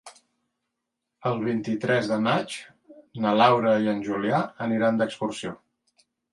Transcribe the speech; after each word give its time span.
El 1.31 1.37
vint-i-tres 1.43 2.09
de 2.13 2.17
maig 2.29 2.57
na 3.27 3.35
Laura 3.43 3.77
i 3.87 3.95
en 3.95 4.03
Julià 4.11 4.43
aniran 4.69 5.01
d'excursió. 5.05 5.57